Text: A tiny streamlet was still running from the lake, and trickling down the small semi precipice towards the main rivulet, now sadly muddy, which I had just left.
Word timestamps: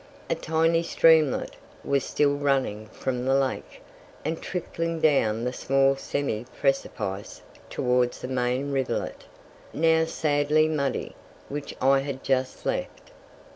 A 0.31 0.33
tiny 0.33 0.81
streamlet 0.81 1.55
was 1.83 2.03
still 2.03 2.33
running 2.33 2.87
from 2.87 3.23
the 3.23 3.35
lake, 3.35 3.83
and 4.25 4.41
trickling 4.41 4.99
down 4.99 5.43
the 5.43 5.53
small 5.53 5.95
semi 5.95 6.43
precipice 6.59 7.43
towards 7.69 8.19
the 8.21 8.27
main 8.27 8.71
rivulet, 8.71 9.25
now 9.73 10.05
sadly 10.05 10.67
muddy, 10.67 11.15
which 11.49 11.75
I 11.79 11.99
had 11.99 12.23
just 12.23 12.65
left. 12.65 13.11